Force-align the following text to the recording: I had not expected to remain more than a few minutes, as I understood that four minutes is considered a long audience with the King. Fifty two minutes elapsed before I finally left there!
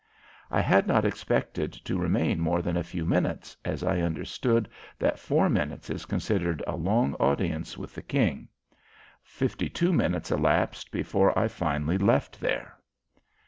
I 0.49 0.61
had 0.61 0.87
not 0.87 1.05
expected 1.05 1.71
to 1.73 1.95
remain 1.99 2.39
more 2.39 2.63
than 2.63 2.75
a 2.75 2.81
few 2.83 3.05
minutes, 3.05 3.55
as 3.63 3.83
I 3.83 4.01
understood 4.01 4.67
that 4.97 5.19
four 5.19 5.47
minutes 5.47 5.91
is 5.91 6.07
considered 6.07 6.63
a 6.65 6.75
long 6.75 7.13
audience 7.19 7.77
with 7.77 7.93
the 7.93 8.01
King. 8.01 8.47
Fifty 9.21 9.69
two 9.69 9.93
minutes 9.93 10.31
elapsed 10.31 10.89
before 10.91 11.37
I 11.37 11.47
finally 11.47 11.99
left 11.99 12.39
there! 12.39 12.79